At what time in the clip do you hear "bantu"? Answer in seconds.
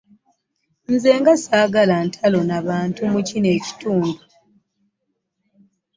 2.67-3.01